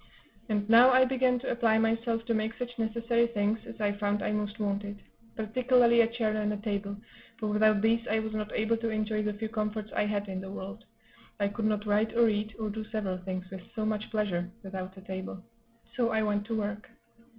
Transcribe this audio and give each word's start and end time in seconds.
And 0.49 0.67
now 0.67 0.89
I 0.89 1.05
began 1.05 1.37
to 1.37 1.51
apply 1.51 1.77
myself 1.77 2.25
to 2.25 2.33
make 2.33 2.55
such 2.57 2.79
necessary 2.79 3.27
things 3.27 3.59
as 3.67 3.79
I 3.79 3.91
found 3.91 4.23
I 4.23 4.31
most 4.31 4.59
wanted, 4.59 4.99
particularly 5.35 6.01
a 6.01 6.07
chair 6.07 6.35
and 6.35 6.51
a 6.51 6.57
table; 6.57 6.97
for 7.37 7.49
without 7.49 7.81
these 7.83 8.07
I 8.09 8.17
was 8.17 8.33
not 8.33 8.51
able 8.53 8.77
to 8.77 8.89
enjoy 8.89 9.21
the 9.21 9.33
few 9.35 9.47
comforts 9.47 9.91
I 9.95 10.07
had 10.07 10.27
in 10.27 10.41
the 10.41 10.49
world 10.49 10.85
I 11.39 11.49
could 11.49 11.65
not 11.65 11.85
write 11.85 12.17
or 12.17 12.27
eat, 12.29 12.55
or 12.57 12.71
do 12.71 12.83
several 12.89 13.19
things, 13.19 13.45
with 13.51 13.61
so 13.75 13.85
much 13.85 14.09
pleasure 14.09 14.49
without 14.63 14.97
a 14.97 15.01
table; 15.01 15.43
so 15.95 16.09
I 16.09 16.23
went 16.23 16.45
to 16.47 16.55
work. 16.57 16.89